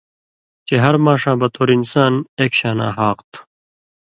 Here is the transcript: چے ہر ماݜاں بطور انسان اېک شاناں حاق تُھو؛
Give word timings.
چے 0.65 0.75
ہر 0.83 0.95
ماݜاں 1.03 1.35
بطور 1.41 1.69
انسان 1.75 2.13
اېک 2.39 2.51
شاناں 2.59 2.91
حاق 2.97 3.17
تُھو؛ 3.31 3.39